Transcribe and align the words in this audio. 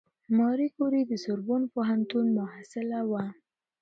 ماري 0.37 0.67
کوري 0.77 1.01
د 1.07 1.11
سوربون 1.23 1.61
پوهنتون 1.73 2.25
محصله 2.37 2.99
وه. 3.11 3.25